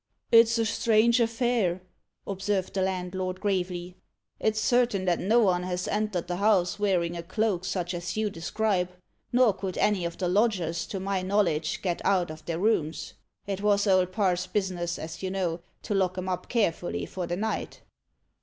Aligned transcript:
"It's 0.31 0.57
a 0.57 0.65
strange 0.65 1.19
affair," 1.19 1.79
observed 2.25 2.73
the 2.73 2.81
landlord 2.81 3.39
gravely. 3.39 3.97
"It's 4.39 4.59
certain 4.59 5.05
that 5.05 5.19
no 5.19 5.39
one 5.41 5.61
has 5.61 5.87
entered 5.87 6.27
the 6.27 6.37
house 6.37 6.79
wearing 6.79 7.15
a 7.15 7.21
cloak 7.21 7.63
such 7.63 7.93
as 7.93 8.17
you 8.17 8.31
describe; 8.31 8.89
nor 9.31 9.53
could 9.53 9.77
any 9.77 10.03
of 10.05 10.17
the 10.17 10.27
lodgers, 10.27 10.87
to 10.87 10.99
my 10.99 11.21
knowledge, 11.21 11.83
get 11.83 12.03
out 12.03 12.31
of 12.31 12.43
their 12.45 12.57
rooms. 12.57 13.13
It 13.45 13.61
was 13.61 13.85
Old 13.85 14.11
Parr's 14.11 14.47
business, 14.47 14.97
as 14.97 15.21
you 15.21 15.29
know, 15.29 15.59
to 15.83 15.93
lock 15.93 16.17
'em 16.17 16.27
up 16.29 16.49
carefully 16.49 17.05
for 17.05 17.27
the 17.27 17.37
night." 17.37 17.81